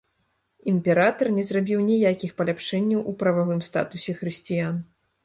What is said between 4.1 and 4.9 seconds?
хрысціян.